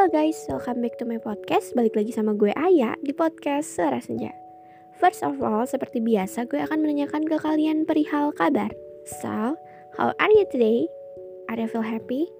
Halo 0.00 0.16
guys, 0.16 0.48
welcome 0.48 0.80
back 0.80 0.96
to 0.96 1.04
my 1.04 1.20
podcast 1.20 1.76
Balik 1.76 1.92
lagi 1.92 2.08
sama 2.08 2.32
gue 2.32 2.48
Aya 2.56 2.96
di 3.04 3.12
podcast 3.12 3.76
Suara 3.76 4.00
Senja 4.00 4.32
First 4.96 5.20
of 5.20 5.44
all, 5.44 5.68
seperti 5.68 6.00
biasa 6.00 6.48
gue 6.48 6.56
akan 6.56 6.80
menanyakan 6.80 7.28
ke 7.28 7.36
kalian 7.36 7.84
perihal 7.84 8.32
kabar 8.32 8.72
So, 9.04 9.60
how 10.00 10.16
are 10.16 10.32
you 10.32 10.48
today? 10.48 10.88
Are 11.52 11.60
you 11.60 11.68
feel 11.68 11.84
happy? 11.84 12.32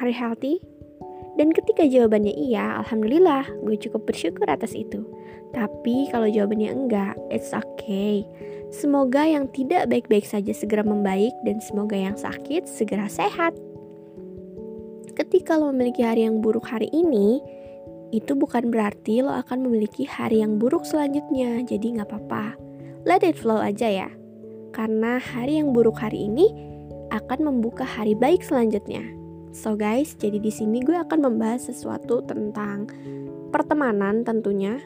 Are 0.00 0.08
you 0.08 0.16
healthy? 0.16 0.56
Dan 1.36 1.52
ketika 1.52 1.84
jawabannya 1.84 2.32
iya, 2.32 2.80
Alhamdulillah, 2.80 3.44
gue 3.60 3.76
cukup 3.76 4.08
bersyukur 4.08 4.48
atas 4.48 4.72
itu. 4.72 5.04
Tapi 5.52 6.08
kalau 6.08 6.32
jawabannya 6.32 6.72
enggak, 6.72 7.12
it's 7.28 7.52
okay. 7.52 8.24
Semoga 8.72 9.28
yang 9.28 9.52
tidak 9.52 9.92
baik-baik 9.92 10.24
saja 10.24 10.56
segera 10.56 10.80
membaik 10.80 11.36
dan 11.44 11.60
semoga 11.60 12.00
yang 12.00 12.16
sakit 12.16 12.64
segera 12.64 13.04
sehat. 13.04 13.52
Ketika 15.16 15.56
lo 15.56 15.72
memiliki 15.72 16.04
hari 16.04 16.28
yang 16.28 16.44
buruk 16.44 16.68
hari 16.68 16.92
ini, 16.92 17.40
itu 18.12 18.36
bukan 18.36 18.68
berarti 18.68 19.24
lo 19.24 19.32
akan 19.32 19.64
memiliki 19.64 20.04
hari 20.04 20.44
yang 20.44 20.60
buruk 20.60 20.84
selanjutnya. 20.84 21.64
Jadi 21.64 21.96
nggak 21.96 22.12
apa-apa. 22.12 22.52
Let 23.08 23.24
it 23.24 23.40
flow 23.40 23.56
aja 23.56 23.88
ya. 23.88 24.10
Karena 24.76 25.16
hari 25.16 25.56
yang 25.56 25.72
buruk 25.72 25.96
hari 25.96 26.28
ini 26.28 26.52
akan 27.08 27.48
membuka 27.48 27.88
hari 27.88 28.12
baik 28.12 28.44
selanjutnya. 28.44 29.00
So 29.56 29.72
guys, 29.72 30.12
jadi 30.20 30.36
di 30.36 30.52
sini 30.52 30.84
gue 30.84 31.00
akan 31.00 31.32
membahas 31.32 31.72
sesuatu 31.72 32.20
tentang 32.28 32.92
pertemanan 33.48 34.20
tentunya. 34.20 34.76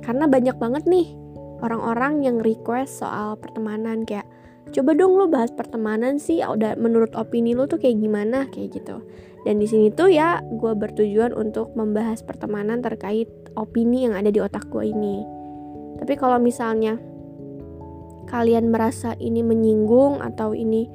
Karena 0.00 0.24
banyak 0.24 0.56
banget 0.56 0.88
nih 0.88 1.12
orang-orang 1.60 2.24
yang 2.24 2.40
request 2.40 3.04
soal 3.04 3.36
pertemanan 3.36 4.08
kayak 4.08 4.24
coba 4.72 4.96
dong 4.96 5.20
lo 5.20 5.28
bahas 5.28 5.52
pertemanan 5.52 6.16
sih 6.16 6.40
menurut 6.80 7.12
opini 7.12 7.52
lo 7.52 7.68
tuh 7.68 7.76
kayak 7.76 8.00
gimana 8.00 8.48
kayak 8.48 8.72
gitu. 8.72 9.04
Dan 9.46 9.62
di 9.62 9.70
sini 9.70 9.94
tuh 9.94 10.10
ya 10.10 10.42
gue 10.42 10.72
bertujuan 10.74 11.30
untuk 11.30 11.70
membahas 11.78 12.26
pertemanan 12.26 12.82
terkait 12.82 13.30
opini 13.54 14.02
yang 14.10 14.18
ada 14.18 14.34
di 14.34 14.42
otak 14.42 14.66
gue 14.74 14.90
ini. 14.90 15.22
Tapi 16.02 16.18
kalau 16.18 16.42
misalnya 16.42 16.98
kalian 18.26 18.74
merasa 18.74 19.14
ini 19.22 19.46
menyinggung 19.46 20.18
atau 20.18 20.50
ini 20.50 20.90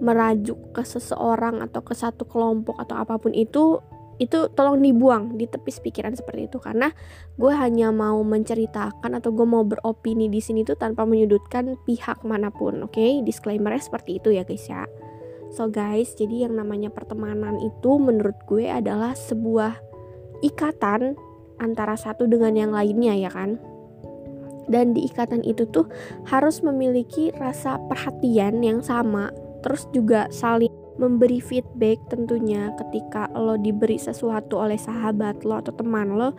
merajuk 0.00 0.72
ke 0.72 0.82
seseorang 0.88 1.60
atau 1.60 1.84
ke 1.84 1.92
satu 1.92 2.24
kelompok 2.24 2.80
atau 2.80 2.96
apa 2.96 3.20
pun 3.20 3.36
itu 3.36 3.80
itu 4.16 4.48
tolong 4.56 4.80
dibuang 4.80 5.36
di 5.36 5.44
tepis 5.44 5.80
pikiran 5.84 6.16
seperti 6.16 6.48
itu 6.48 6.56
karena 6.56 6.88
gue 7.36 7.52
hanya 7.52 7.92
mau 7.92 8.24
menceritakan 8.24 9.12
atau 9.20 9.28
gue 9.32 9.44
mau 9.44 9.60
beropini 9.60 10.32
di 10.32 10.40
sini 10.40 10.64
tuh 10.64 10.76
tanpa 10.76 11.04
menyudutkan 11.04 11.76
pihak 11.84 12.24
mana 12.24 12.48
pun 12.48 12.88
oke 12.88 12.96
okay? 12.96 13.20
disclaimernya 13.20 13.84
seperti 13.84 14.16
itu 14.16 14.32
ya 14.32 14.48
guys 14.48 14.64
ya 14.64 14.88
so 15.54 15.70
guys 15.70 16.14
jadi 16.18 16.48
yang 16.48 16.58
namanya 16.58 16.90
pertemanan 16.90 17.58
itu 17.62 17.90
menurut 18.00 18.36
gue 18.48 18.66
adalah 18.66 19.14
sebuah 19.14 19.78
ikatan 20.44 21.16
antara 21.60 21.96
satu 21.96 22.28
dengan 22.28 22.52
yang 22.56 22.72
lainnya 22.72 23.16
ya 23.16 23.30
kan? 23.32 23.56
Dan 24.66 24.98
di 24.98 25.06
ikatan 25.06 25.46
itu 25.46 25.62
tuh 25.70 25.86
harus 26.26 26.58
memiliki 26.60 27.30
rasa 27.38 27.78
perhatian 27.86 28.60
yang 28.66 28.82
sama. 28.82 29.30
Terus 29.62 29.86
juga 29.94 30.26
saling 30.34 30.72
memberi 30.98 31.38
feedback 31.38 32.02
tentunya 32.10 32.72
ketika 32.80 33.30
lo 33.36 33.54
diberi 33.60 34.00
sesuatu 34.00 34.58
oleh 34.58 34.80
sahabat 34.80 35.44
lo 35.44 35.60
atau 35.60 35.76
teman 35.76 36.16
lo 36.16 36.32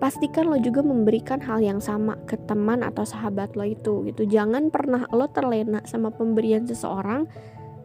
pastikan 0.00 0.48
lo 0.50 0.58
juga 0.58 0.82
memberikan 0.82 1.38
hal 1.38 1.62
yang 1.62 1.78
sama 1.78 2.18
ke 2.26 2.34
teman 2.50 2.82
atau 2.82 3.06
sahabat 3.06 3.54
lo 3.54 3.62
itu 3.62 4.02
gitu. 4.10 4.26
Jangan 4.26 4.72
pernah 4.74 5.06
lo 5.14 5.30
terlena 5.30 5.84
sama 5.86 6.10
pemberian 6.10 6.66
seseorang 6.66 7.30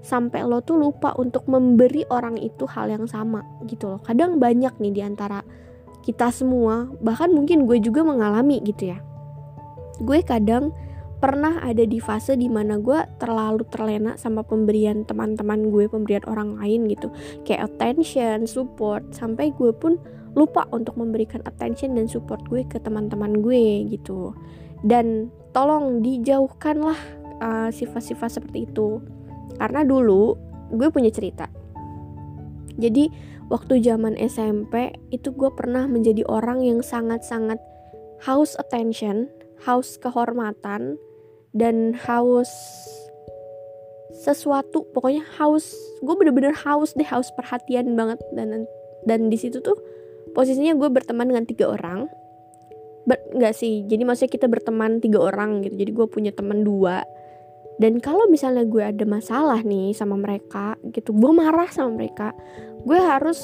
sampai 0.01 0.45
lo 0.45 0.61
tuh 0.63 0.79
lupa 0.79 1.13
untuk 1.17 1.45
memberi 1.49 2.07
orang 2.09 2.37
itu 2.39 2.65
hal 2.69 2.91
yang 2.91 3.05
sama 3.09 3.43
gitu 3.67 3.91
loh. 3.91 3.99
Kadang 4.01 4.37
banyak 4.37 4.77
nih 4.79 4.93
di 4.93 5.01
antara 5.03 5.41
kita 6.05 6.31
semua 6.31 6.87
bahkan 7.03 7.27
mungkin 7.33 7.67
gue 7.67 7.83
juga 7.83 8.05
mengalami 8.05 8.63
gitu 8.63 8.95
ya. 8.95 8.99
Gue 9.99 10.23
kadang 10.23 10.71
pernah 11.17 11.57
ada 11.65 11.81
di 11.81 11.97
fase 11.97 12.37
di 12.37 12.45
mana 12.45 12.77
gue 12.77 13.01
terlalu 13.17 13.65
terlena 13.73 14.13
sama 14.21 14.45
pemberian 14.45 15.01
teman-teman 15.03 15.73
gue, 15.73 15.89
pemberian 15.89 16.21
orang 16.29 16.61
lain 16.61 16.85
gitu, 16.93 17.09
kayak 17.41 17.73
attention, 17.73 18.45
support, 18.45 19.01
sampai 19.17 19.49
gue 19.57 19.73
pun 19.73 19.97
lupa 20.37 20.69
untuk 20.69 20.93
memberikan 21.01 21.41
attention 21.49 21.97
dan 21.97 22.05
support 22.05 22.45
gue 22.45 22.61
ke 22.69 22.77
teman-teman 22.77 23.41
gue 23.41 23.89
gitu. 23.89 24.37
Dan 24.85 25.33
tolong 25.57 26.05
dijauhkanlah 26.05 26.99
uh, 27.41 27.69
sifat-sifat 27.73 28.37
seperti 28.37 28.69
itu, 28.69 29.01
karena 29.57 29.81
dulu 29.83 30.37
gue 30.73 30.87
punya 30.89 31.11
cerita. 31.11 31.49
Jadi 32.77 33.09
waktu 33.49 33.81
zaman 33.81 34.15
SMP 34.21 34.93
itu 35.09 35.33
gue 35.33 35.49
pernah 35.57 35.89
menjadi 35.89 36.23
orang 36.29 36.61
yang 36.61 36.79
sangat-sangat 36.85 37.57
haus 38.25 38.53
attention, 38.61 39.29
haus 39.65 39.97
kehormatan, 39.97 41.01
dan 41.57 41.97
haus 42.05 42.49
sesuatu. 44.13 44.85
Pokoknya 44.93 45.25
haus 45.41 45.73
gue 46.05 46.15
bener-bener 46.17 46.53
haus 46.53 46.93
deh 46.93 47.07
haus 47.07 47.33
perhatian 47.33 47.97
banget. 47.97 48.21
Dan 48.33 48.69
dan 49.09 49.19
di 49.31 49.37
situ 49.39 49.63
tuh 49.63 49.77
posisinya 50.37 50.77
gue 50.77 50.89
berteman 50.93 51.33
dengan 51.33 51.45
tiga 51.49 51.73
orang. 51.73 52.05
Ber, 53.07 53.17
nggak 53.33 53.55
sih? 53.55 53.87
Jadi 53.87 54.03
maksudnya 54.03 54.31
kita 54.35 54.47
berteman 54.51 54.99
tiga 54.99 55.23
orang 55.23 55.63
gitu. 55.65 55.79
Jadi 55.79 55.91
gue 55.95 56.07
punya 56.11 56.31
teman 56.35 56.61
dua 56.61 57.07
dan 57.77 58.01
kalau 58.01 58.25
misalnya 58.29 58.65
gue 58.65 58.81
ada 58.81 59.05
masalah 59.05 59.61
nih 59.61 59.93
sama 59.93 60.17
mereka 60.17 60.77
gitu 60.93 61.13
gue 61.13 61.31
marah 61.33 61.69
sama 61.69 61.93
mereka 61.93 62.33
gue 62.85 62.97
harus 62.97 63.37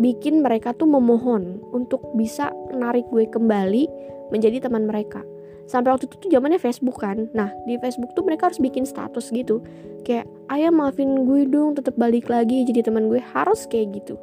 bikin 0.00 0.40
mereka 0.40 0.72
tuh 0.72 0.88
memohon 0.88 1.60
untuk 1.74 2.00
bisa 2.16 2.48
narik 2.72 3.04
gue 3.12 3.28
kembali 3.28 3.84
menjadi 4.32 4.64
teman 4.64 4.88
mereka. 4.88 5.20
Sampai 5.68 5.94
waktu 5.94 6.08
itu 6.08 6.16
tuh 6.18 6.30
zamannya 6.32 6.60
Facebook 6.60 7.00
kan. 7.00 7.28
Nah 7.36 7.52
di 7.68 7.76
Facebook 7.76 8.16
tuh 8.16 8.24
mereka 8.24 8.48
harus 8.48 8.60
bikin 8.60 8.88
status 8.88 9.28
gitu. 9.30 9.60
Kayak 10.02 10.26
ayah 10.52 10.72
maafin 10.72 11.28
gue 11.28 11.46
dong 11.46 11.76
tetap 11.76 11.94
balik 12.00 12.32
lagi 12.32 12.64
jadi 12.64 12.88
teman 12.88 13.12
gue. 13.12 13.20
Harus 13.20 13.68
kayak 13.68 14.02
gitu. 14.02 14.16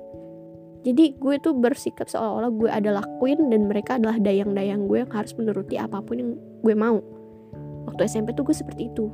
Jadi 0.80 1.16
gue 1.20 1.36
tuh 1.44 1.54
bersikap 1.54 2.08
seolah-olah 2.08 2.52
gue 2.56 2.70
adalah 2.72 3.04
queen 3.20 3.52
dan 3.52 3.68
mereka 3.68 4.00
adalah 4.00 4.16
dayang-dayang 4.16 4.88
gue 4.88 5.04
yang 5.04 5.12
harus 5.12 5.36
menuruti 5.36 5.76
apa 5.76 6.00
pun 6.00 6.16
yang 6.16 6.32
gue 6.64 6.76
mau 6.76 7.04
waktu 7.90 8.06
SMP 8.06 8.38
tuh 8.38 8.46
gue 8.46 8.54
seperti 8.54 8.94
itu. 8.94 9.10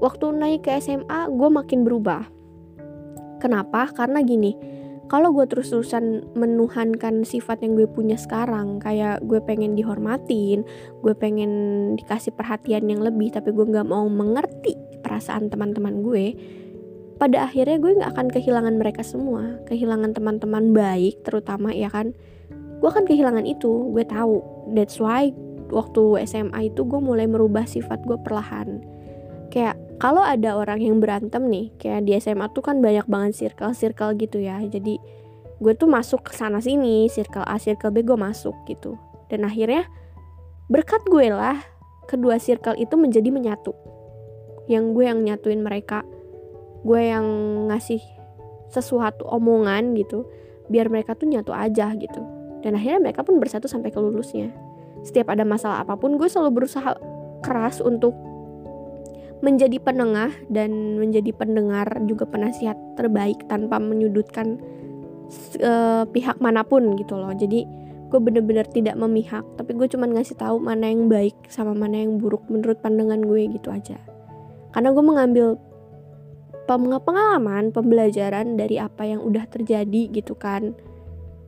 Waktu 0.00 0.36
naik 0.36 0.68
ke 0.68 0.76
SMA 0.80 1.32
gue 1.32 1.48
makin 1.48 1.84
berubah. 1.84 2.28
Kenapa? 3.40 3.88
Karena 3.96 4.20
gini 4.20 4.52
kalau 5.10 5.34
gue 5.34 5.42
terus-terusan 5.42 6.38
menuhankan 6.38 7.26
sifat 7.26 7.66
yang 7.66 7.74
gue 7.74 7.90
punya 7.90 8.14
sekarang 8.14 8.78
kayak 8.78 9.18
gue 9.26 9.42
pengen 9.42 9.74
dihormatin 9.74 10.62
gue 11.02 11.14
pengen 11.18 11.50
dikasih 11.98 12.30
perhatian 12.30 12.86
yang 12.86 13.02
lebih 13.02 13.34
tapi 13.34 13.50
gue 13.50 13.66
nggak 13.66 13.90
mau 13.90 14.06
mengerti 14.06 14.78
perasaan 15.02 15.50
teman-teman 15.50 16.06
gue 16.06 16.38
pada 17.20 17.44
akhirnya 17.44 17.76
gue 17.76 18.00
nggak 18.00 18.16
akan 18.16 18.28
kehilangan 18.32 18.74
mereka 18.80 19.04
semua. 19.04 19.60
Kehilangan 19.68 20.16
teman-teman 20.16 20.72
baik 20.72 21.20
terutama 21.20 21.68
ya 21.68 21.92
kan? 21.92 22.16
Gue 22.80 22.88
akan 22.88 23.04
kehilangan 23.04 23.44
itu 23.44 23.92
gue 23.92 24.08
tahu. 24.08 24.40
That's 24.72 24.96
why 24.96 25.36
waktu 25.70 26.26
SMA 26.26 26.74
itu 26.74 26.86
gue 26.86 27.00
mulai 27.00 27.26
merubah 27.26 27.64
sifat 27.64 28.02
gue 28.04 28.18
perlahan. 28.20 28.82
Kayak 29.50 29.78
kalau 29.98 30.22
ada 30.22 30.54
orang 30.54 30.78
yang 30.78 31.02
berantem 31.02 31.50
nih 31.50 31.74
kayak 31.78 32.06
di 32.06 32.14
SMA 32.22 32.46
tuh 32.54 32.62
kan 32.62 32.78
banyak 32.78 33.06
banget 33.10 33.32
circle-circle 33.46 34.14
gitu 34.18 34.38
ya. 34.38 34.62
Jadi 34.62 34.98
gue 35.60 35.72
tuh 35.74 35.90
masuk 35.90 36.30
ke 36.30 36.32
sana 36.32 36.62
sini 36.62 37.10
circle 37.10 37.44
A 37.44 37.58
circle 37.58 37.90
B 37.90 38.06
gue 38.06 38.14
masuk 38.14 38.54
gitu. 38.70 38.94
Dan 39.28 39.44
akhirnya 39.44 39.86
berkat 40.70 41.02
gue 41.10 41.30
lah 41.34 41.58
kedua 42.06 42.38
circle 42.38 42.78
itu 42.78 42.94
menjadi 42.94 43.28
menyatu. 43.28 43.74
Yang 44.70 44.84
gue 44.94 45.04
yang 45.04 45.20
nyatuin 45.26 45.60
mereka. 45.66 46.06
Gue 46.86 47.10
yang 47.10 47.26
ngasih 47.68 48.00
sesuatu 48.70 49.26
omongan 49.26 49.98
gitu 49.98 50.24
biar 50.70 50.86
mereka 50.86 51.18
tuh 51.18 51.26
nyatu 51.26 51.50
aja 51.50 51.90
gitu. 51.98 52.22
Dan 52.62 52.78
akhirnya 52.78 53.10
mereka 53.10 53.26
pun 53.26 53.42
bersatu 53.42 53.66
sampai 53.66 53.90
ke 53.90 53.98
lulusnya 53.98 54.69
setiap 55.06 55.32
ada 55.32 55.44
masalah 55.46 55.82
apa 55.82 55.96
pun 55.96 56.20
gue 56.20 56.28
selalu 56.28 56.62
berusaha 56.62 56.96
keras 57.40 57.80
untuk 57.80 58.12
menjadi 59.40 59.80
penengah 59.80 60.28
dan 60.52 61.00
menjadi 61.00 61.32
pendengar 61.32 61.88
juga 62.04 62.28
penasihat 62.28 62.76
terbaik 63.00 63.48
tanpa 63.48 63.80
menyudutkan 63.80 64.60
uh, 65.64 66.04
pihak 66.04 66.36
mana 66.44 66.60
pun 66.60 66.92
gitu 67.00 67.16
loh. 67.16 67.32
Jadi 67.32 67.64
gue 68.12 68.20
bener-bener 68.20 68.66
tidak 68.68 68.98
memihak 69.00 69.46
tapi 69.56 69.72
gue 69.72 69.86
cuma 69.88 70.04
ngasih 70.10 70.36
tahu 70.36 70.60
mana 70.60 70.90
yang 70.92 71.08
baik 71.08 71.32
sama 71.48 71.72
mana 71.72 72.04
yang 72.04 72.20
buruk 72.20 72.44
menurut 72.52 72.76
pandangan 72.84 73.24
gue 73.24 73.48
gitu 73.56 73.72
aja. 73.72 73.96
Karena 74.76 74.92
gue 74.92 75.04
mengambil 75.04 75.46
pengalaman 76.78 77.74
pembelajaran 77.74 78.54
dari 78.54 78.78
apa 78.78 79.02
yang 79.02 79.24
udah 79.24 79.42
terjadi 79.50 80.06
gitu 80.14 80.38
kan 80.38 80.76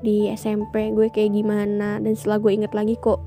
di 0.03 0.27
SMP 0.35 0.91
gue 0.91 1.07
kayak 1.15 1.31
gimana 1.31 2.03
dan 2.03 2.19
setelah 2.19 2.43
gue 2.43 2.53
inget 2.59 2.73
lagi 2.75 2.99
kok 2.99 3.23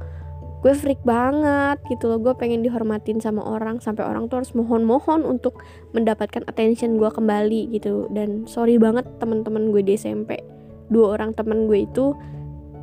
gue 0.65 0.73
freak 0.73 0.97
banget 1.05 1.77
gitu 1.93 2.09
loh. 2.09 2.17
Gue 2.17 2.33
pengen 2.33 2.65
dihormatin 2.65 3.21
sama 3.21 3.45
orang. 3.45 3.77
Sampai 3.77 4.01
orang 4.01 4.25
tuh 4.25 4.41
harus 4.41 4.49
mohon-mohon 4.57 5.21
untuk 5.21 5.61
mendapatkan 5.93 6.41
attention 6.49 6.97
gue 6.97 7.05
kembali 7.05 7.69
gitu. 7.69 8.09
Dan 8.09 8.49
sorry 8.49 8.81
banget 8.81 9.05
teman-teman 9.21 9.69
gue 9.69 9.85
di 9.85 9.93
SMP 9.93 10.41
dua 10.89 11.17
orang 11.17 11.37
teman 11.37 11.69
gue 11.69 11.85
itu 11.85 12.17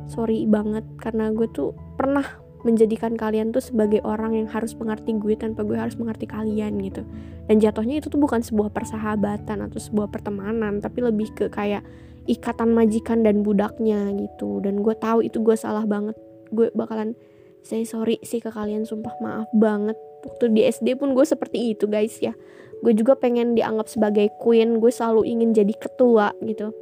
sorry 0.07 0.47
banget. 0.47 0.87
Karena 0.95 1.35
gue 1.35 1.43
tuh 1.51 1.75
pernah 1.99 2.23
menjadikan 2.63 3.19
kalian 3.19 3.51
tuh 3.51 3.59
sebagai 3.59 3.99
orang 4.07 4.39
yang 4.39 4.47
harus 4.47 4.71
mengerti 4.79 5.19
gue 5.19 5.35
tanpa 5.35 5.67
gue 5.67 5.75
harus 5.75 5.99
mengerti 5.99 6.23
kalian 6.23 6.79
gitu. 6.79 7.03
Dan 7.51 7.59
jatuhnya 7.59 7.99
itu 7.99 8.07
tuh 8.07 8.15
bukan 8.15 8.39
sebuah 8.39 8.71
persahabatan 8.71 9.59
atau 9.59 9.79
sebuah 9.83 10.07
pertemanan 10.07 10.79
tapi 10.79 11.03
lebih 11.03 11.35
ke 11.35 11.51
kayak 11.51 11.83
ikatan 12.31 12.71
majikan 12.71 13.27
dan 13.27 13.43
budaknya 13.43 14.15
gitu. 14.15 14.63
Dan 14.63 14.79
gue 14.79 14.95
tahu 14.95 15.27
itu 15.27 15.43
gue 15.43 15.59
salah 15.59 15.83
banget. 15.83 16.15
Gue 16.55 16.71
bakalan 16.71 17.19
say 17.63 17.87
sorry 17.87 18.19
sih 18.21 18.43
ke 18.43 18.51
kalian 18.51 18.83
sumpah 18.83 19.15
maaf 19.23 19.49
banget. 19.55 19.95
Waktu 20.23 20.51
di 20.51 20.61
SD 20.67 20.99
pun 20.99 21.15
gue 21.15 21.23
seperti 21.23 21.73
itu 21.73 21.87
guys 21.87 22.19
ya. 22.19 22.35
Gue 22.83 22.91
juga 22.91 23.15
pengen 23.15 23.55
dianggap 23.55 23.87
sebagai 23.87 24.27
queen 24.43 24.83
gue 24.83 24.91
selalu 24.91 25.23
ingin 25.23 25.55
jadi 25.55 25.73
ketua 25.73 26.35
gitu. 26.43 26.75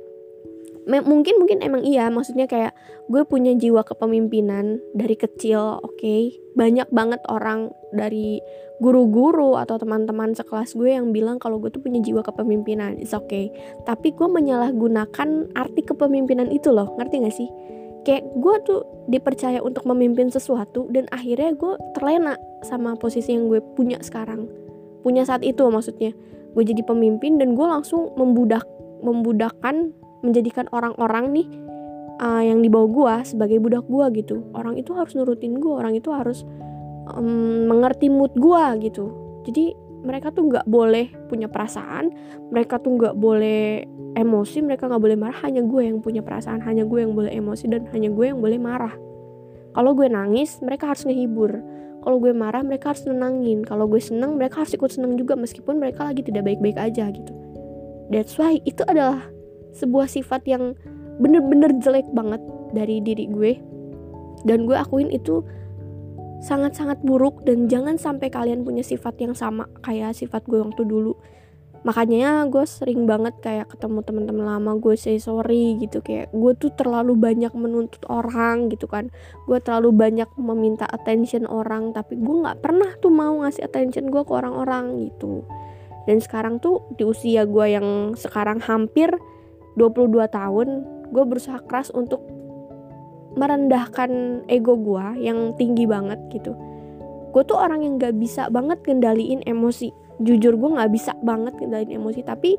Mungkin 0.90 1.38
mungkin 1.38 1.62
emang 1.62 1.86
iya 1.86 2.10
maksudnya 2.10 2.50
kayak 2.50 2.74
gue 3.06 3.22
punya 3.30 3.54
jiwa 3.54 3.86
kepemimpinan 3.86 4.82
dari 4.98 5.14
kecil 5.14 5.78
oke? 5.80 6.02
Okay? 6.02 6.42
banyak 6.52 6.88
banget 6.92 7.22
orang 7.32 7.72
dari 7.96 8.44
guru-guru 8.82 9.56
atau 9.62 9.78
teman-teman 9.78 10.34
sekelas 10.34 10.74
gue 10.74 10.98
yang 10.98 11.14
bilang 11.14 11.38
kalau 11.38 11.62
gue 11.62 11.70
tuh 11.70 11.80
punya 11.80 12.02
jiwa 12.02 12.26
kepemimpinan 12.26 12.98
it's 12.98 13.14
okay. 13.14 13.54
Tapi 13.86 14.12
gue 14.18 14.28
menyalahgunakan 14.28 15.54
arti 15.54 15.82
kepemimpinan 15.86 16.50
itu 16.50 16.74
loh 16.74 16.98
ngerti 16.98 17.16
gak 17.22 17.36
sih 17.36 17.50
kayak 18.02 18.26
gue 18.38 18.56
tuh 18.66 18.82
dipercaya 19.10 19.62
untuk 19.62 19.86
memimpin 19.86 20.30
sesuatu 20.34 20.90
dan 20.90 21.06
akhirnya 21.14 21.54
gue 21.54 21.74
terlena 21.98 22.38
sama 22.66 22.98
posisi 22.98 23.34
yang 23.34 23.50
gue 23.50 23.62
punya 23.78 24.02
sekarang. 24.02 24.50
Punya 25.02 25.26
saat 25.26 25.42
itu 25.42 25.62
maksudnya. 25.70 26.14
Gue 26.52 26.64
jadi 26.68 26.84
pemimpin 26.84 27.40
dan 27.40 27.56
gue 27.56 27.64
langsung 27.64 28.12
membudak 28.20 28.66
membudakkan 29.02 29.96
menjadikan 30.22 30.70
orang-orang 30.70 31.34
nih 31.34 31.48
uh, 32.22 32.44
yang 32.46 32.62
dibawa 32.62 32.86
gue 32.86 33.16
sebagai 33.34 33.58
budak 33.58 33.86
gue 33.90 34.06
gitu. 34.22 34.46
Orang 34.54 34.78
itu 34.78 34.94
harus 34.94 35.18
nurutin 35.18 35.58
gue 35.58 35.74
orang 35.74 35.98
itu 35.98 36.14
harus 36.14 36.46
um, 37.14 37.66
mengerti 37.70 38.10
mood 38.10 38.34
gue 38.38 38.64
gitu. 38.86 39.10
Jadi 39.48 39.74
mereka 40.02 40.34
tuh 40.34 40.50
nggak 40.50 40.66
boleh 40.66 41.14
punya 41.30 41.46
perasaan 41.46 42.10
mereka 42.50 42.82
tuh 42.82 42.98
nggak 42.98 43.16
boleh 43.18 43.86
emosi 44.16 44.60
mereka 44.64 44.92
nggak 44.92 45.02
boleh 45.02 45.18
marah 45.18 45.40
hanya 45.48 45.64
gue 45.64 45.82
yang 45.88 46.04
punya 46.04 46.20
perasaan 46.20 46.60
hanya 46.68 46.84
gue 46.84 47.00
yang 47.00 47.16
boleh 47.16 47.32
emosi 47.32 47.72
dan 47.72 47.88
hanya 47.96 48.12
gue 48.12 48.26
yang 48.28 48.40
boleh 48.40 48.60
marah. 48.60 48.94
Kalau 49.72 49.96
gue 49.96 50.08
nangis 50.12 50.60
mereka 50.60 50.92
harus 50.92 51.08
ngehibur. 51.08 51.64
Kalau 52.02 52.18
gue 52.18 52.34
marah 52.34 52.66
mereka 52.66 52.92
harus 52.92 53.06
nenangin. 53.08 53.64
Kalau 53.64 53.88
gue 53.88 54.02
seneng 54.02 54.36
mereka 54.36 54.66
harus 54.66 54.74
ikut 54.76 54.92
seneng 54.92 55.16
juga 55.16 55.38
meskipun 55.38 55.80
mereka 55.80 56.04
lagi 56.04 56.26
tidak 56.26 56.44
baik-baik 56.44 56.76
aja 56.76 57.08
gitu. 57.14 57.32
That's 58.12 58.36
why 58.36 58.60
itu 58.68 58.84
adalah 58.84 59.24
sebuah 59.72 60.12
sifat 60.12 60.44
yang 60.50 60.76
bener-bener 61.22 61.72
jelek 61.80 62.10
banget 62.12 62.44
dari 62.76 63.00
diri 63.00 63.32
gue. 63.32 63.54
Dan 64.44 64.68
gue 64.68 64.76
akuin 64.76 65.08
itu 65.14 65.46
sangat-sangat 66.42 67.00
buruk 67.06 67.46
dan 67.46 67.70
jangan 67.70 68.02
sampai 68.02 68.34
kalian 68.34 68.66
punya 68.66 68.82
sifat 68.82 69.14
yang 69.22 69.38
sama 69.38 69.70
kayak 69.86 70.18
sifat 70.18 70.42
gue 70.50 70.58
waktu 70.58 70.84
dulu 70.90 71.14
makanya 71.82 72.46
gue 72.46 72.62
sering 72.70 73.10
banget 73.10 73.42
kayak 73.42 73.74
ketemu 73.74 74.06
teman-teman 74.06 74.46
lama 74.46 74.78
gue 74.78 74.94
say 74.94 75.18
sorry 75.18 75.82
gitu. 75.82 76.06
Kayak 76.06 76.30
gue 76.30 76.54
tuh 76.58 76.72
terlalu 76.78 77.18
banyak 77.18 77.50
menuntut 77.58 78.06
orang 78.06 78.70
gitu 78.70 78.86
kan. 78.86 79.10
Gue 79.50 79.58
terlalu 79.58 79.90
banyak 79.94 80.30
meminta 80.38 80.86
attention 80.86 81.50
orang 81.50 81.90
tapi 81.94 82.22
gue 82.22 82.36
nggak 82.46 82.62
pernah 82.62 82.94
tuh 83.02 83.10
mau 83.10 83.42
ngasih 83.42 83.66
attention 83.66 84.14
gue 84.14 84.22
ke 84.22 84.32
orang-orang 84.34 85.10
gitu. 85.10 85.42
Dan 86.06 86.22
sekarang 86.22 86.62
tuh 86.62 86.86
di 86.98 87.06
usia 87.06 87.46
gue 87.46 87.66
yang 87.74 88.14
sekarang 88.18 88.62
hampir 88.62 89.10
22 89.78 90.12
tahun 90.30 90.68
gue 91.12 91.24
berusaha 91.26 91.60
keras 91.66 91.90
untuk 91.94 92.22
merendahkan 93.32 94.44
ego 94.52 94.76
gue 94.76 95.24
yang 95.24 95.56
tinggi 95.56 95.88
banget 95.88 96.20
gitu. 96.30 96.54
Gue 97.32 97.48
tuh 97.48 97.56
orang 97.56 97.88
yang 97.88 97.96
gak 97.96 98.20
bisa 98.20 98.52
banget 98.52 98.84
kendaliin 98.84 99.40
emosi 99.48 100.01
jujur 100.22 100.54
gue 100.56 100.70
gak 100.78 100.92
bisa 100.94 101.12
banget 101.26 101.58
kendaliin 101.58 101.98
emosi 101.98 102.22
tapi 102.22 102.56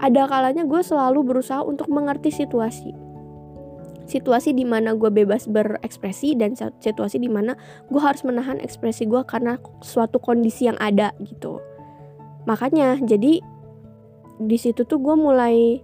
ada 0.00 0.24
kalanya 0.26 0.64
gue 0.64 0.80
selalu 0.80 1.20
berusaha 1.28 1.60
untuk 1.60 1.92
mengerti 1.92 2.32
situasi. 2.32 2.96
Situasi 4.08 4.56
di 4.56 4.66
mana 4.66 4.96
gue 4.96 5.12
bebas 5.12 5.46
berekspresi 5.46 6.34
dan 6.34 6.56
situasi 6.56 7.20
di 7.20 7.30
mana 7.30 7.54
gue 7.92 8.00
harus 8.00 8.24
menahan 8.26 8.58
ekspresi 8.58 9.06
gue 9.06 9.22
karena 9.28 9.60
suatu 9.84 10.18
kondisi 10.18 10.66
yang 10.66 10.80
ada 10.80 11.14
gitu. 11.22 11.60
Makanya 12.48 12.98
jadi 13.04 13.44
di 14.40 14.56
situ 14.56 14.88
tuh 14.88 14.98
gue 14.98 15.14
mulai 15.14 15.78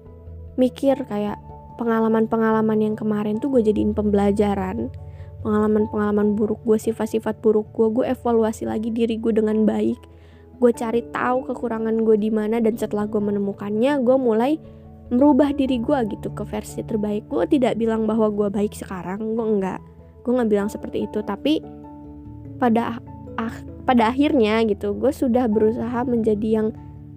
mikir 0.56 0.96
kayak 1.06 1.36
pengalaman-pengalaman 1.76 2.80
yang 2.80 2.96
kemarin 2.96 3.36
tuh 3.36 3.52
gue 3.52 3.62
jadiin 3.62 3.92
pembelajaran. 3.92 4.88
Pengalaman-pengalaman 5.44 6.34
buruk 6.34 6.64
gue 6.66 6.80
sifat-sifat 6.80 7.38
buruk 7.44 7.70
gue 7.76 8.00
gue 8.00 8.04
evaluasi 8.10 8.66
lagi 8.66 8.90
diri 8.90 9.20
gue 9.20 9.30
dengan 9.30 9.62
baik 9.62 10.15
gue 10.56 10.72
cari 10.72 11.04
tahu 11.12 11.52
kekurangan 11.52 12.00
gue 12.00 12.16
di 12.16 12.30
mana 12.32 12.58
dan 12.60 12.74
setelah 12.80 13.04
gue 13.04 13.20
menemukannya 13.20 14.00
gue 14.00 14.16
mulai 14.16 14.56
merubah 15.12 15.54
diri 15.54 15.78
gue 15.78 15.98
gitu 16.10 16.34
ke 16.34 16.42
versi 16.42 16.82
terbaik. 16.82 17.30
Gue 17.30 17.46
tidak 17.46 17.78
bilang 17.78 18.08
bahwa 18.10 18.26
gue 18.32 18.48
baik 18.50 18.74
sekarang 18.74 19.38
gue 19.38 19.46
enggak. 19.46 19.80
Gue 20.26 20.32
nggak 20.34 20.50
bilang 20.50 20.68
seperti 20.72 21.06
itu 21.06 21.22
tapi 21.22 21.62
pada 22.58 22.98
ah, 23.38 23.56
pada 23.86 24.10
akhirnya 24.10 24.64
gitu 24.66 24.96
gue 24.96 25.12
sudah 25.14 25.46
berusaha 25.46 26.02
menjadi 26.02 26.48
yang 26.62 26.68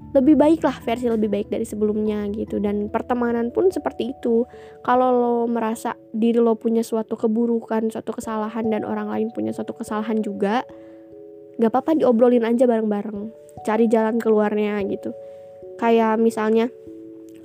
lebih 0.09 0.41
baik 0.41 0.65
lah 0.65 0.73
versi 0.81 1.05
lebih 1.05 1.29
baik 1.29 1.47
dari 1.53 1.65
sebelumnya 1.65 2.29
gitu. 2.33 2.57
Dan 2.61 2.89
pertemanan 2.89 3.53
pun 3.53 3.69
seperti 3.69 4.13
itu. 4.17 4.45
Kalau 4.81 5.09
lo 5.13 5.35
merasa 5.45 5.93
diri 6.13 6.41
lo 6.41 6.57
punya 6.57 6.81
suatu 6.81 7.13
keburukan 7.13 7.93
suatu 7.93 8.17
kesalahan 8.17 8.69
dan 8.73 8.85
orang 8.85 9.09
lain 9.09 9.27
punya 9.33 9.53
suatu 9.53 9.77
kesalahan 9.77 10.21
juga 10.21 10.65
gak 11.59 11.71
apa-apa 11.75 11.99
diobrolin 11.99 12.47
aja 12.47 12.63
bareng-bareng 12.65 13.39
cari 13.63 13.85
jalan 13.91 14.17
keluarnya 14.19 14.79
gitu. 14.87 15.11
Kayak 15.79 16.19
misalnya 16.19 16.71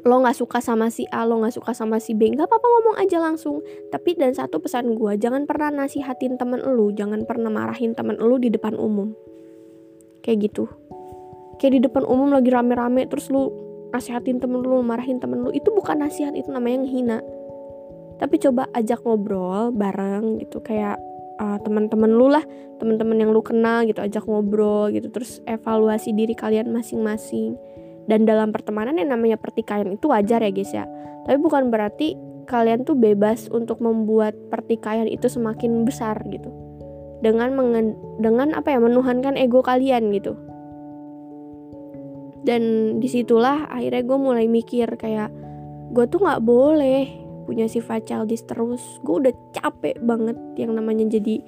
lo 0.04 0.20
nggak 0.20 0.36
suka 0.36 0.60
sama 0.60 0.92
si 0.92 1.08
A 1.08 1.24
lo 1.24 1.40
nggak 1.40 1.56
suka 1.56 1.72
sama 1.72 1.96
si 1.96 2.12
B 2.12 2.28
nggak 2.28 2.44
apa-apa 2.44 2.66
ngomong 2.66 2.96
aja 3.00 3.18
langsung. 3.22 3.64
Tapi 3.90 4.18
dan 4.18 4.36
satu 4.36 4.60
pesan 4.60 4.94
gue 4.94 5.12
jangan 5.16 5.48
pernah 5.48 5.72
nasihatin 5.72 6.36
temen 6.36 6.60
lo 6.60 6.92
jangan 6.92 7.24
pernah 7.24 7.48
marahin 7.48 7.96
temen 7.96 8.20
lo 8.20 8.36
di 8.36 8.52
depan 8.52 8.76
umum. 8.76 9.16
Kayak 10.20 10.50
gitu. 10.50 10.68
Kayak 11.56 11.72
di 11.78 11.80
depan 11.88 12.04
umum 12.04 12.34
lagi 12.34 12.50
rame-rame 12.50 13.06
terus 13.08 13.30
lu 13.30 13.48
nasihatin 13.94 14.42
temen 14.42 14.60
lu 14.60 14.82
marahin 14.82 15.22
temen 15.22 15.40
lu 15.40 15.50
itu 15.54 15.70
bukan 15.70 16.02
nasihat 16.04 16.34
itu 16.36 16.50
namanya 16.52 16.84
ngehina. 16.84 17.18
Tapi 18.18 18.38
coba 18.38 18.70
ajak 18.76 19.02
ngobrol 19.02 19.74
bareng 19.74 20.38
gitu 20.38 20.62
kayak 20.62 21.00
uh, 21.40 21.58
teman-teman 21.62 22.10
lu 22.10 22.30
lah 22.30 22.44
teman-teman 22.78 23.16
yang 23.22 23.30
lu 23.30 23.40
kenal 23.40 23.86
gitu 23.86 24.02
ajak 24.02 24.26
ngobrol 24.26 24.90
gitu 24.90 25.08
terus 25.08 25.38
evaluasi 25.46 26.10
diri 26.12 26.34
kalian 26.34 26.70
masing-masing. 26.74 27.56
Dan 28.04 28.28
dalam 28.28 28.52
pertemanan 28.52 29.00
yang 29.00 29.16
namanya 29.16 29.40
pertikaian 29.40 29.88
itu 29.88 30.12
wajar 30.12 30.44
ya 30.44 30.52
guys 30.52 30.72
ya. 30.76 30.84
Tapi 31.24 31.40
bukan 31.40 31.72
berarti 31.72 32.12
kalian 32.44 32.84
tuh 32.84 32.92
bebas 32.92 33.48
untuk 33.48 33.80
membuat 33.80 34.36
pertikaian 34.52 35.08
itu 35.08 35.24
semakin 35.24 35.88
besar 35.88 36.20
gitu. 36.28 36.52
Dengan 37.24 37.56
mengen 37.56 37.96
dengan 38.20 38.52
apa 38.52 38.76
ya 38.76 38.78
menuhankan 38.84 39.40
ego 39.40 39.64
kalian 39.64 40.12
gitu. 40.12 40.36
Dan 42.44 42.62
di 43.00 43.08
situlah 43.08 43.64
akhirnya 43.72 44.04
gue 44.04 44.18
mulai 44.20 44.44
mikir 44.52 45.00
kayak 45.00 45.32
gue 45.96 46.04
tuh 46.04 46.20
nggak 46.20 46.44
boleh 46.44 47.23
punya 47.44 47.68
sifat 47.68 48.08
childish 48.08 48.44
terus. 48.48 48.80
Gue 49.06 49.28
udah 49.28 49.34
capek 49.54 50.00
banget 50.02 50.36
yang 50.58 50.74
namanya 50.74 51.06
jadi 51.06 51.40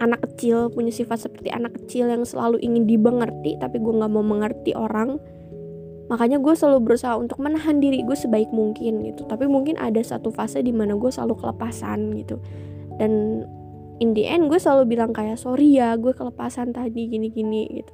anak 0.00 0.24
kecil 0.24 0.72
punya 0.72 0.88
sifat 0.88 1.28
seperti 1.28 1.52
anak 1.52 1.76
kecil 1.76 2.08
yang 2.08 2.24
selalu 2.24 2.56
ingin 2.64 2.88
dimengerti 2.88 3.60
tapi 3.60 3.76
gue 3.78 3.92
nggak 3.92 4.12
mau 4.12 4.24
mengerti 4.24 4.72
orang. 4.72 5.20
Makanya 6.10 6.42
gue 6.42 6.54
selalu 6.56 6.90
berusaha 6.90 7.14
untuk 7.14 7.38
menahan 7.38 7.78
diri 7.78 8.02
gue 8.02 8.16
sebaik 8.16 8.50
mungkin 8.50 9.06
gitu. 9.06 9.28
Tapi 9.28 9.46
mungkin 9.46 9.78
ada 9.78 10.00
satu 10.02 10.34
fase 10.34 10.64
di 10.64 10.74
mana 10.74 10.98
gue 10.98 11.10
selalu 11.12 11.38
kelepasan 11.38 12.16
gitu. 12.18 12.42
Dan 12.98 13.44
in 14.02 14.16
the 14.16 14.26
end 14.26 14.50
gue 14.50 14.58
selalu 14.58 14.98
bilang 14.98 15.14
kayak 15.14 15.38
sorry 15.38 15.78
ya 15.78 15.94
gue 15.94 16.10
kelepasan 16.10 16.74
tadi 16.74 17.06
gini-gini 17.06 17.68
gitu. 17.70 17.92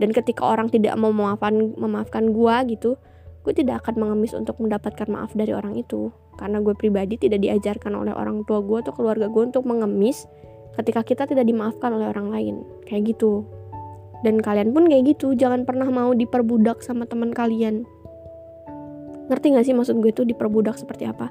Dan 0.00 0.16
ketika 0.16 0.48
orang 0.48 0.72
tidak 0.72 0.96
mau 0.96 1.12
memaafkan 1.12 1.76
memaafkan 1.76 2.32
gue 2.32 2.56
gitu 2.72 2.96
gue 3.40 3.52
tidak 3.56 3.84
akan 3.84 4.04
mengemis 4.04 4.36
untuk 4.36 4.60
mendapatkan 4.60 5.08
maaf 5.08 5.32
dari 5.32 5.56
orang 5.56 5.72
itu 5.76 6.12
karena 6.40 6.64
gue 6.64 6.72
pribadi 6.72 7.20
tidak 7.20 7.44
diajarkan 7.44 7.92
oleh 7.92 8.16
orang 8.16 8.48
tua 8.48 8.64
gue 8.64 8.80
atau 8.80 8.96
keluarga 8.96 9.28
gue 9.28 9.52
untuk 9.52 9.68
mengemis 9.68 10.24
ketika 10.80 11.04
kita 11.04 11.28
tidak 11.28 11.44
dimaafkan 11.44 11.92
oleh 11.92 12.08
orang 12.08 12.32
lain. 12.32 12.54
Kayak 12.88 13.12
gitu. 13.12 13.44
Dan 14.24 14.40
kalian 14.40 14.72
pun 14.72 14.88
kayak 14.88 15.12
gitu. 15.12 15.36
Jangan 15.36 15.68
pernah 15.68 15.92
mau 15.92 16.16
diperbudak 16.16 16.80
sama 16.80 17.04
teman 17.04 17.36
kalian. 17.36 17.84
Ngerti 19.28 19.52
gak 19.52 19.64
sih 19.68 19.76
maksud 19.76 20.00
gue 20.00 20.10
tuh 20.16 20.24
diperbudak 20.24 20.80
seperti 20.80 21.04
apa? 21.04 21.28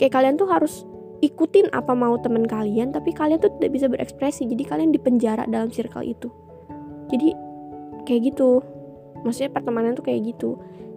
Kayak 0.00 0.16
kalian 0.16 0.34
tuh 0.40 0.48
harus 0.48 0.88
ikutin 1.20 1.72
apa 1.72 1.96
mau 1.96 2.16
teman 2.20 2.44
kalian 2.44 2.92
tapi 2.92 3.12
kalian 3.12 3.36
tuh 3.36 3.52
tidak 3.60 3.76
bisa 3.76 3.86
berekspresi. 3.92 4.48
Jadi 4.48 4.64
kalian 4.64 4.88
dipenjara 4.88 5.44
dalam 5.44 5.68
circle 5.68 6.04
itu. 6.04 6.32
Jadi 7.12 7.36
kayak 8.08 8.32
gitu. 8.32 8.64
Maksudnya 9.20 9.52
pertemanan 9.52 9.92
tuh 9.92 10.08
kayak 10.08 10.32
gitu 10.32 10.56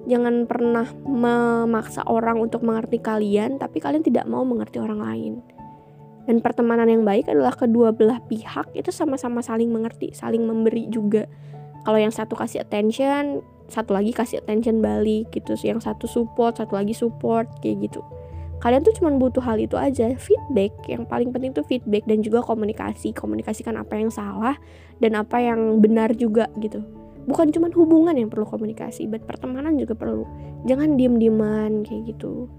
jangan 0.10 0.50
pernah 0.50 0.90
memaksa 1.06 2.02
orang 2.10 2.42
untuk 2.42 2.66
mengerti 2.66 2.98
kalian 2.98 3.62
tapi 3.62 3.78
kalian 3.78 4.02
tidak 4.02 4.26
mau 4.26 4.42
mengerti 4.42 4.82
orang 4.82 5.00
lain. 5.00 5.34
Dan 6.26 6.42
pertemanan 6.42 6.90
yang 6.90 7.06
baik 7.06 7.30
adalah 7.30 7.54
kedua 7.54 7.94
belah 7.94 8.22
pihak 8.26 8.74
itu 8.74 8.90
sama-sama 8.90 9.46
saling 9.46 9.70
mengerti 9.70 10.12
saling 10.12 10.42
memberi 10.42 10.90
juga. 10.90 11.30
Kalau 11.86 12.02
yang 12.02 12.12
satu 12.12 12.34
kasih 12.34 12.66
attention 12.66 13.46
satu 13.70 13.94
lagi 13.94 14.10
kasih 14.10 14.42
attention 14.42 14.82
balik 14.82 15.30
gitu. 15.30 15.54
Yang 15.62 15.86
satu 15.86 16.10
support 16.10 16.58
satu 16.58 16.74
lagi 16.74 16.98
support 16.98 17.46
kayak 17.62 17.90
gitu. 17.90 18.02
Kalian 18.60 18.84
tuh 18.84 18.92
cuma 18.92 19.14
butuh 19.16 19.40
hal 19.40 19.56
itu 19.62 19.80
aja 19.80 20.12
feedback. 20.20 20.74
Yang 20.90 21.08
paling 21.08 21.30
penting 21.32 21.56
tuh 21.56 21.64
feedback 21.64 22.04
dan 22.10 22.20
juga 22.26 22.44
komunikasi. 22.44 23.16
Komunikasikan 23.16 23.78
apa 23.80 23.96
yang 23.96 24.12
salah 24.12 24.60
dan 25.00 25.16
apa 25.16 25.40
yang 25.40 25.80
benar 25.80 26.12
juga 26.18 26.52
gitu 26.60 26.99
bukan 27.30 27.54
cuma 27.54 27.70
hubungan 27.70 28.18
yang 28.18 28.34
perlu 28.34 28.50
komunikasi 28.50 29.06
but 29.06 29.22
pertemanan 29.30 29.78
juga 29.78 29.94
perlu. 29.94 30.26
Jangan 30.66 30.98
diem 30.98 31.22
dieman 31.22 31.86
kayak 31.86 32.18
gitu. 32.18 32.50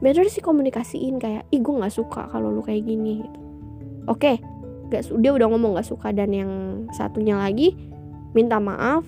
Better 0.00 0.24
sih 0.32 0.40
komunikasiin 0.40 1.20
kayak 1.20 1.44
ih 1.52 1.60
gue 1.60 1.74
nggak 1.76 1.92
suka 1.92 2.32
kalau 2.32 2.48
lu 2.48 2.64
kayak 2.64 2.88
gini 2.88 3.20
gitu. 3.20 3.40
Oke 4.08 4.16
okay, 4.16 4.36
gak 4.88 5.04
dia 5.20 5.36
udah 5.36 5.52
ngomong 5.52 5.76
nggak 5.76 5.88
suka 5.92 6.08
dan 6.16 6.32
yang 6.32 6.52
satunya 6.96 7.36
lagi 7.36 7.76
minta 8.32 8.56
maaf 8.56 9.04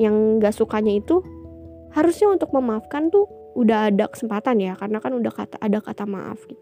yang 0.00 0.40
gak 0.40 0.56
sukanya 0.56 0.96
itu 0.96 1.20
harusnya 1.92 2.32
untuk 2.32 2.48
memaafkan 2.56 3.12
tuh 3.12 3.28
udah 3.52 3.92
ada 3.92 4.08
kesempatan 4.08 4.56
ya 4.56 4.72
karena 4.72 4.96
kan 5.04 5.12
udah 5.12 5.28
kata 5.28 5.60
ada 5.60 5.84
kata 5.84 6.08
maaf 6.08 6.40
gitu. 6.48 6.60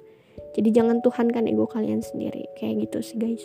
Jadi 0.58 0.74
jangan 0.74 0.98
tuhankan 0.98 1.46
ego 1.46 1.70
kalian 1.70 2.02
sendiri 2.02 2.50
kayak 2.58 2.90
gitu 2.90 2.98
sih 3.06 3.18
guys. 3.22 3.44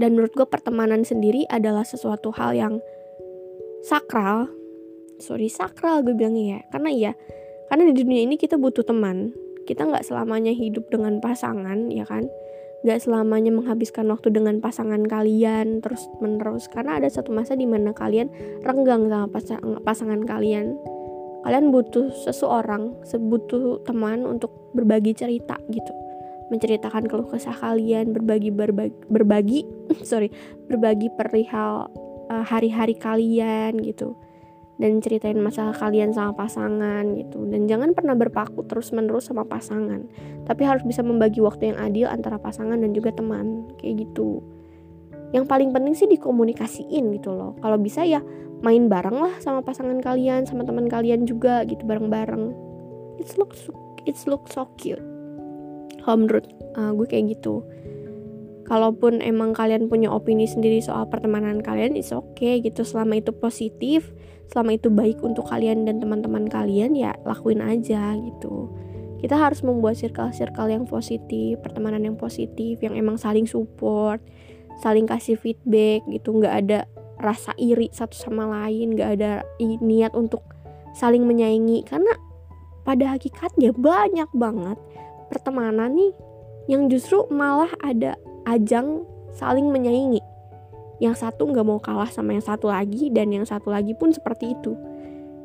Dan 0.00 0.16
menurut 0.16 0.32
gue 0.32 0.48
pertemanan 0.48 1.04
sendiri 1.04 1.44
adalah 1.52 1.84
sesuatu 1.84 2.32
hal 2.32 2.56
yang 2.56 2.80
sakral. 3.82 4.48
Sorry 5.18 5.50
sakral 5.50 6.02
gue 6.06 6.14
bilangnya 6.14 6.58
ya. 6.58 6.60
Karena 6.70 6.90
iya 6.90 7.12
karena 7.72 7.88
di 7.88 8.04
dunia 8.04 8.28
ini 8.28 8.36
kita 8.36 8.60
butuh 8.60 8.86
teman. 8.86 9.32
Kita 9.64 9.86
nggak 9.86 10.04
selamanya 10.04 10.50
hidup 10.52 10.90
dengan 10.90 11.22
pasangan 11.22 11.88
ya 11.88 12.04
kan? 12.04 12.26
Nggak 12.82 12.98
selamanya 12.98 13.54
menghabiskan 13.54 14.10
waktu 14.10 14.34
dengan 14.34 14.58
pasangan 14.58 15.06
kalian 15.06 15.80
terus 15.80 16.02
menerus 16.18 16.66
karena 16.66 16.98
ada 16.98 17.06
satu 17.06 17.30
masa 17.30 17.54
di 17.54 17.64
mana 17.64 17.94
kalian 17.94 18.26
renggang 18.66 19.06
sama 19.40 19.78
pasangan 19.86 20.20
kalian. 20.26 20.74
Kalian 21.42 21.74
butuh 21.74 22.10
seseorang 22.22 22.94
sebutuh 23.02 23.82
teman 23.82 24.26
untuk 24.26 24.52
berbagi 24.74 25.14
cerita 25.14 25.58
gitu. 25.70 25.90
Menceritakan 26.50 27.08
keluh 27.08 27.26
kesah 27.30 27.56
kalian 27.56 28.12
berbagi 28.12 28.52
berbagi, 28.52 28.94
berbagi 29.14 29.60
sorry 30.04 30.28
berbagi 30.68 31.08
perihal 31.14 31.88
uh, 32.32 32.44
hari-hari 32.48 32.96
kalian 32.96 33.76
gitu. 33.84 34.16
Dan 34.80 35.04
ceritain 35.04 35.36
masalah 35.38 35.76
kalian 35.76 36.16
sama 36.16 36.32
pasangan 36.32 37.04
gitu. 37.14 37.44
Dan 37.44 37.68
jangan 37.68 37.92
pernah 37.92 38.16
berpaku 38.16 38.64
terus 38.64 38.90
menerus 38.90 39.28
sama 39.28 39.44
pasangan. 39.44 40.08
Tapi 40.48 40.62
harus 40.64 40.82
bisa 40.82 41.04
membagi 41.04 41.44
waktu 41.44 41.70
yang 41.70 41.78
adil 41.78 42.06
antara 42.08 42.40
pasangan 42.40 42.80
dan 42.80 42.96
juga 42.96 43.12
teman. 43.12 43.68
Kayak 43.78 44.08
gitu. 44.08 44.40
Yang 45.36 45.44
paling 45.46 45.70
penting 45.70 45.94
sih 45.94 46.08
dikomunikasiin 46.08 47.12
gitu 47.14 47.30
loh. 47.30 47.54
Kalau 47.60 47.78
bisa 47.78 48.02
ya 48.02 48.24
main 48.62 48.86
bareng 48.86 49.18
lah 49.18 49.34
sama 49.42 49.60
pasangan 49.60 49.98
kalian 49.98 50.46
sama 50.48 50.62
teman 50.66 50.88
kalian 50.88 51.28
juga 51.28 51.62
gitu 51.68 51.84
bareng-bareng. 51.84 52.50
It's 53.20 53.38
look 53.38 53.54
so, 53.54 53.70
it's 54.02 54.26
look 54.26 54.50
so 54.50 54.66
cute. 54.80 55.02
Kalau 56.02 56.26
menurut 56.26 56.50
uh, 56.74 56.90
gue 56.90 57.06
kayak 57.06 57.38
gitu 57.38 57.62
kalaupun 58.72 59.20
emang 59.20 59.52
kalian 59.52 59.92
punya 59.92 60.08
opini 60.08 60.48
sendiri 60.48 60.80
soal 60.80 61.04
pertemanan 61.04 61.60
kalian 61.60 61.92
it's 61.92 62.08
okay 62.08 62.56
gitu. 62.64 62.88
Selama 62.88 63.20
itu 63.20 63.28
positif 63.36 64.16
selama 64.48 64.80
itu 64.80 64.88
baik 64.88 65.20
untuk 65.20 65.44
kalian 65.44 65.84
dan 65.84 66.00
teman-teman 66.00 66.48
kalian 66.48 66.96
ya 66.96 67.12
lakuin 67.28 67.60
aja 67.60 68.16
gitu. 68.16 68.72
Kita 69.20 69.36
harus 69.36 69.60
membuat 69.60 70.00
circle-circle 70.00 70.72
yang 70.72 70.88
positif 70.88 71.60
pertemanan 71.60 72.00
yang 72.00 72.16
positif 72.16 72.80
yang 72.80 72.96
emang 72.96 73.20
saling 73.20 73.44
support 73.44 74.24
saling 74.80 75.04
kasih 75.04 75.36
feedback 75.36 76.00
gitu. 76.08 76.32
Nggak 76.32 76.54
ada 76.64 76.78
rasa 77.20 77.52
iri 77.60 77.92
satu 77.92 78.16
sama 78.16 78.48
lain 78.48 78.96
nggak 78.96 79.10
ada 79.20 79.44
niat 79.60 80.16
untuk 80.16 80.40
saling 80.96 81.28
menyaingi. 81.28 81.84
Karena 81.84 82.16
pada 82.88 83.20
hakikatnya 83.20 83.76
banyak 83.76 84.32
banget 84.32 84.80
pertemanan 85.28 85.92
nih 85.92 86.16
yang 86.72 86.88
justru 86.88 87.28
malah 87.28 87.68
ada 87.84 88.16
ajang 88.46 89.06
saling 89.34 89.70
menyaingi. 89.70 90.20
Yang 91.02 91.26
satu 91.26 91.50
nggak 91.50 91.66
mau 91.66 91.82
kalah 91.82 92.06
sama 92.06 92.36
yang 92.36 92.44
satu 92.44 92.70
lagi 92.70 93.10
dan 93.10 93.34
yang 93.34 93.42
satu 93.42 93.74
lagi 93.74 93.96
pun 93.96 94.14
seperti 94.14 94.54
itu. 94.54 94.78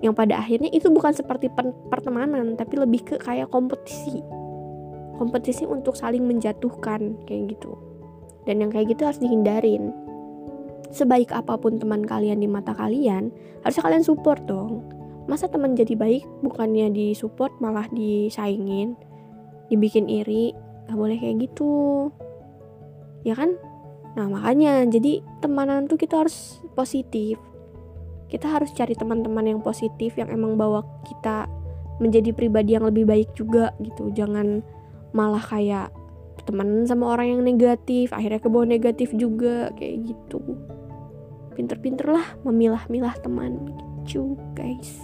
Yang 0.05 0.13
pada 0.13 0.37
akhirnya 0.37 0.69
itu 0.69 0.93
bukan 0.93 1.09
seperti 1.17 1.49
pertemanan 1.89 2.53
tapi 2.53 2.77
lebih 2.77 3.01
ke 3.01 3.15
kayak 3.17 3.49
kompetisi. 3.49 4.21
Kompetisi 5.17 5.65
untuk 5.65 5.97
saling 5.97 6.21
menjatuhkan 6.21 7.25
kayak 7.25 7.57
gitu. 7.57 7.73
Dan 8.45 8.61
yang 8.61 8.69
kayak 8.69 8.93
gitu 8.93 9.09
harus 9.09 9.17
dihindarin. 9.17 9.89
Sebaik 10.93 11.33
apa 11.33 11.57
pun 11.57 11.81
teman 11.81 12.05
kalian 12.05 12.39
di 12.39 12.47
mata 12.47 12.71
kalian, 12.77 13.33
harusnya 13.65 13.83
kalian 13.83 14.05
support 14.05 14.45
dong. 14.45 14.85
Masa 15.27 15.49
teman 15.51 15.75
jadi 15.75 15.97
baik 15.97 16.23
bukannya 16.45 16.93
disupport 16.93 17.51
malah 17.59 17.89
disaingin, 17.91 18.95
dibikin 19.67 20.07
iri, 20.07 20.55
gak 20.87 20.95
boleh 20.95 21.19
kayak 21.19 21.49
gitu 21.49 22.07
ya 23.27 23.35
kan? 23.35 23.59
Nah 24.15 24.31
makanya 24.31 24.87
jadi 24.87 25.19
temanan 25.43 25.91
tuh 25.91 25.99
kita 25.99 26.23
harus 26.23 26.63
positif. 26.79 27.35
Kita 28.31 28.47
harus 28.47 28.71
cari 28.71 28.95
teman-teman 28.95 29.43
yang 29.43 29.59
positif 29.59 30.15
yang 30.15 30.31
emang 30.31 30.55
bawa 30.55 30.83
kita 31.03 31.51
menjadi 31.99 32.31
pribadi 32.31 32.79
yang 32.79 32.87
lebih 32.87 33.03
baik 33.03 33.35
juga 33.35 33.75
gitu. 33.83 34.07
Jangan 34.15 34.63
malah 35.11 35.43
kayak 35.43 35.91
teman 36.47 36.87
sama 36.87 37.11
orang 37.11 37.35
yang 37.35 37.41
negatif 37.43 38.15
akhirnya 38.15 38.39
ke 38.39 38.47
bawah 38.47 38.63
negatif 38.63 39.11
juga 39.11 39.67
kayak 39.75 40.07
gitu. 40.07 40.39
Pinter-pinter 41.59 42.07
lah 42.07 42.27
memilah-milah 42.47 43.19
teman 43.19 43.67
gitu 44.07 44.39
guys. 44.55 45.03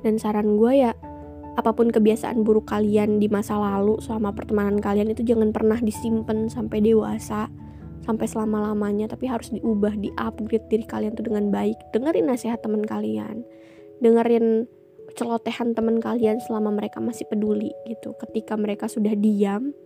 Dan 0.00 0.16
saran 0.16 0.56
gue 0.56 0.72
ya 0.80 0.96
apa 1.60 1.76
pun 1.76 1.92
kebiasaan 1.92 2.40
buruk 2.40 2.72
kalian 2.72 3.20
di 3.20 3.28
masa 3.28 3.60
lalu 3.60 4.00
selama 4.00 4.32
pertemanan 4.32 4.80
kalian 4.80 5.12
itu 5.12 5.20
jangan 5.20 5.52
pernah 5.52 5.76
disimpan 5.76 6.48
sampai 6.48 6.80
dewasa 6.80 7.52
sampai 8.00 8.26
selama-lamanya 8.26 9.12
tapi 9.12 9.28
harus 9.28 9.52
diubah 9.52 9.92
di 10.00 10.08
upgrade 10.16 10.66
diri 10.72 10.84
kalian 10.88 11.12
tuh 11.12 11.28
dengan 11.28 11.52
baik. 11.52 11.76
Dengerin 11.92 12.32
nasihat 12.32 12.64
teman 12.64 12.82
kalian. 12.82 13.44
Dengerin 14.00 14.64
celotehan 15.14 15.76
teman 15.76 16.00
kalian 16.00 16.40
selama 16.40 16.72
mereka 16.72 16.98
masih 16.98 17.28
peduli 17.28 17.70
gitu. 17.84 18.16
Ketika 18.16 18.56
mereka 18.56 18.88
sudah 18.88 19.12
diam 19.12 19.76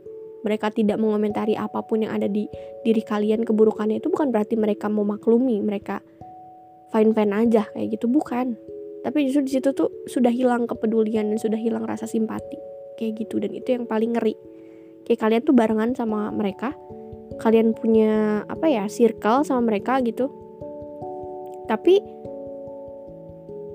mereka 0.45 0.69
tidak 0.69 1.01
mengomentari 1.01 1.57
apa 1.57 1.81
pun 1.89 2.05
yang 2.05 2.13
ada 2.13 2.29
di 2.29 2.45
diri 2.85 3.01
kalian 3.01 3.49
keburukannya 3.49 3.97
itu 3.99 4.13
bukan 4.13 4.29
berarti 4.29 4.61
mereka 4.61 4.93
mau 4.93 5.01
maklumi 5.01 5.65
mereka 5.65 6.05
fine 6.93 7.17
fine 7.17 7.33
aja 7.33 7.65
kayak 7.73 7.99
gitu. 7.99 8.07
Bukan 8.07 8.55
tapi 9.05 9.29
justru 9.29 9.45
di 9.45 9.53
situ 9.61 9.77
tuh 9.77 9.93
sudah 10.09 10.33
hilang 10.33 10.65
kepedulian 10.65 11.29
dan 11.29 11.37
sudah 11.37 11.61
hilang 11.61 11.85
rasa 11.85 12.09
simpati. 12.09 12.57
Kayak 12.97 13.21
gitu 13.21 13.37
dan 13.37 13.53
itu 13.53 13.69
yang 13.77 13.85
paling 13.85 14.17
ngeri. 14.17 14.33
Kayak 15.05 15.21
kalian 15.21 15.43
tuh 15.45 15.53
barengan 15.53 15.93
sama 15.93 16.33
mereka 16.33 16.73
kalian 17.37 17.75
punya 17.75 18.45
apa 18.49 18.65
ya 18.65 18.89
circle 18.89 19.45
sama 19.45 19.69
mereka 19.69 20.01
gitu. 20.01 20.33
Tapi 21.69 22.01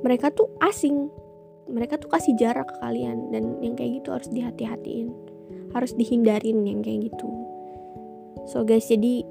mereka 0.01 0.33
tuh 0.33 0.50
asing. 0.65 1.13
Mereka 1.69 2.01
tuh 2.01 2.09
kasih 2.09 2.33
jarak 2.33 2.65
ke 2.65 2.75
kalian 2.81 3.29
dan 3.29 3.62
yang 3.62 3.77
kayak 3.77 4.01
gitu 4.01 4.09
harus 4.09 4.29
dihati-hatiin. 4.33 5.13
Harus 5.77 5.93
dihindarin 5.93 6.65
yang 6.65 6.81
kayak 6.81 7.13
gitu. 7.13 7.29
So 8.50 8.65
guys 8.65 8.89
jadi 8.89 9.21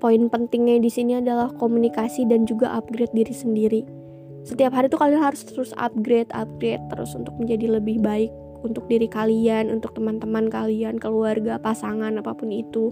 poin 0.00 0.32
pentingnya 0.32 0.80
di 0.80 0.88
sini 0.88 1.20
adalah 1.20 1.52
komunikasi 1.52 2.24
dan 2.24 2.48
juga 2.48 2.72
upgrade 2.72 3.12
diri 3.12 3.34
sendiri 3.36 4.03
setiap 4.44 4.76
hari 4.76 4.92
tuh 4.92 5.00
kalian 5.00 5.24
harus 5.24 5.40
terus 5.48 5.72
upgrade 5.80 6.28
upgrade 6.36 6.84
terus 6.92 7.16
untuk 7.16 7.32
menjadi 7.40 7.80
lebih 7.80 8.04
baik 8.04 8.28
untuk 8.64 8.88
diri 8.88 9.06
kalian 9.06 9.68
untuk 9.68 9.92
teman-teman 9.92 10.48
kalian 10.48 10.96
keluarga 10.96 11.60
pasangan 11.60 12.16
apa 12.16 12.32
pun 12.32 12.48
itu. 12.48 12.90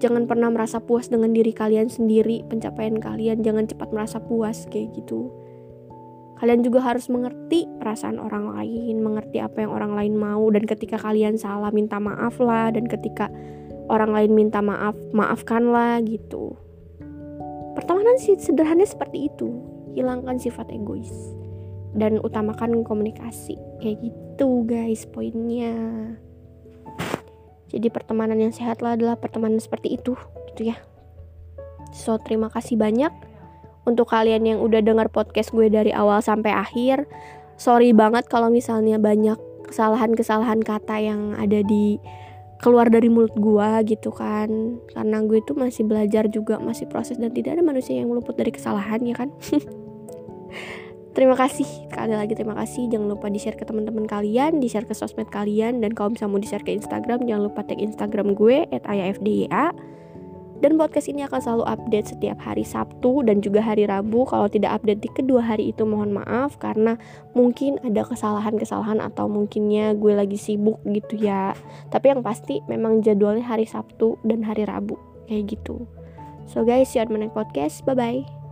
Jangan 0.00 0.28
pernah 0.28 0.50
merasa 0.50 0.80
puas 0.84 1.08
dengan 1.08 1.32
diri 1.32 1.52
kalian 1.52 1.88
sendiri 1.88 2.42
pencapaian 2.48 2.98
kalian. 2.98 3.44
Jangan 3.44 3.68
cepat 3.68 3.88
merasa 3.92 4.18
puas 4.20 4.68
kayak 4.72 4.96
gitu. 4.96 5.30
Kalian 6.40 6.66
juga 6.66 6.82
harus 6.82 7.06
mengerti 7.08 7.64
perasaan 7.78 8.18
orang 8.18 8.52
lain 8.52 9.00
mengerti 9.00 9.38
apa 9.38 9.64
yang 9.64 9.72
orang 9.72 9.96
lain 9.96 10.18
mau. 10.18 10.44
Dan 10.50 10.66
ketika 10.66 10.98
kalian 10.98 11.38
salah 11.40 11.70
minta 11.70 11.96
maaf 11.96 12.36
lah. 12.42 12.74
Dan 12.74 12.84
ketika 12.90 13.30
orang 13.88 14.12
lain 14.12 14.32
minta 14.34 14.60
maaf 14.60 14.98
maafkanlah 15.14 16.04
gitu. 16.04 16.58
Pertemanan 17.78 18.18
sih 18.20 18.36
sederhana 18.36 18.84
seperti 18.84 19.30
itu 19.30 19.73
hilangkan 19.94 20.36
sifat 20.36 20.70
egois 20.74 21.10
dan 21.94 22.18
utamakan 22.20 22.82
komunikasi. 22.82 23.56
Kayak 23.78 24.10
gitu 24.10 24.66
guys 24.66 25.06
poinnya. 25.08 25.74
Jadi 27.70 27.90
pertemanan 27.90 28.38
yang 28.38 28.54
sehat 28.54 28.82
lah 28.82 28.94
adalah 28.94 29.18
pertemanan 29.18 29.58
seperti 29.58 29.98
itu 29.98 30.14
gitu 30.52 30.74
ya. 30.74 30.76
So 31.94 32.18
terima 32.22 32.50
kasih 32.50 32.78
banyak 32.78 33.10
untuk 33.86 34.10
kalian 34.10 34.46
yang 34.46 34.58
udah 34.62 34.82
dengar 34.82 35.10
podcast 35.10 35.54
gue 35.54 35.70
dari 35.70 35.94
awal 35.94 36.22
sampai 36.22 36.54
akhir. 36.54 37.06
Sorry 37.54 37.94
banget 37.94 38.26
kalau 38.26 38.50
misalnya 38.50 38.98
banyak 38.98 39.38
kesalahan-kesalahan 39.70 40.62
kata 40.62 40.98
yang 40.98 41.38
ada 41.38 41.62
di 41.62 41.98
keluar 42.62 42.90
dari 42.90 43.10
mulut 43.10 43.34
gue 43.34 43.70
gitu 43.90 44.10
kan. 44.10 44.78
Karena 44.94 45.22
gue 45.22 45.38
itu 45.38 45.54
masih 45.54 45.86
belajar 45.86 46.26
juga 46.30 46.58
masih 46.58 46.90
proses 46.90 47.18
dan 47.18 47.30
tidak 47.30 47.58
ada 47.58 47.62
manusia 47.62 47.98
yang 47.98 48.10
luput 48.10 48.34
dari 48.34 48.50
kesalahan 48.54 49.02
ya 49.02 49.14
kan 49.14 49.30
terima 51.14 51.38
kasih 51.38 51.66
sekali 51.88 52.14
lagi 52.14 52.34
terima 52.34 52.58
kasih 52.58 52.90
jangan 52.90 53.06
lupa 53.14 53.30
di 53.30 53.38
share 53.38 53.54
ke 53.54 53.62
teman-teman 53.62 54.04
kalian 54.04 54.58
di 54.58 54.66
share 54.66 54.86
ke 54.86 54.92
sosmed 54.92 55.30
kalian 55.30 55.78
dan 55.78 55.94
kalau 55.94 56.12
misalnya 56.12 56.32
mau 56.34 56.42
di 56.42 56.50
share 56.50 56.66
ke 56.66 56.74
Instagram 56.74 57.22
jangan 57.24 57.42
lupa 57.46 57.62
tag 57.62 57.78
Instagram 57.78 58.34
gue 58.34 58.66
@ayafdya 58.70 59.70
dan 60.64 60.80
podcast 60.80 61.12
ini 61.12 61.20
akan 61.28 61.40
selalu 61.44 61.64
update 61.68 62.16
setiap 62.16 62.40
hari 62.40 62.64
Sabtu 62.64 63.20
dan 63.28 63.44
juga 63.44 63.60
hari 63.60 63.84
Rabu. 63.84 64.24
Kalau 64.24 64.48
tidak 64.48 64.80
update 64.80 65.04
di 65.04 65.10
kedua 65.12 65.44
hari 65.44 65.68
itu 65.74 65.84
mohon 65.84 66.16
maaf 66.16 66.56
karena 66.56 66.96
mungkin 67.36 67.76
ada 67.84 68.00
kesalahan-kesalahan 68.00 68.96
atau 69.04 69.28
mungkinnya 69.28 69.92
gue 69.92 70.16
lagi 70.16 70.40
sibuk 70.40 70.80
gitu 70.88 71.20
ya. 71.20 71.52
Tapi 71.92 72.16
yang 72.16 72.24
pasti 72.24 72.64
memang 72.64 73.04
jadwalnya 73.04 73.44
hari 73.44 73.68
Sabtu 73.68 74.16
dan 74.24 74.40
hari 74.40 74.64
Rabu 74.64 74.96
kayak 75.28 75.52
gitu. 75.52 75.84
So 76.48 76.64
guys, 76.64 76.88
see 76.88 76.96
you 76.96 77.04
on 77.04 77.12
my 77.12 77.20
next 77.20 77.36
podcast. 77.36 77.84
Bye 77.84 77.92
bye. 77.92 78.43